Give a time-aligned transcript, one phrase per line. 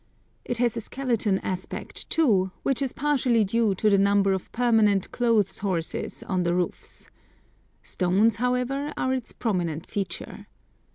[0.43, 5.11] It has a skeleton aspect too, which is partially due to the number of permanent
[5.11, 7.11] "clothes horses" on the roofs.
[7.83, 10.47] Stones, however, are its prominent feature.